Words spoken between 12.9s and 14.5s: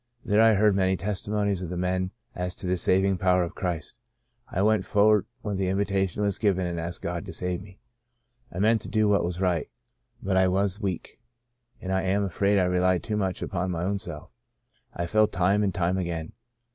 too much upon my own self.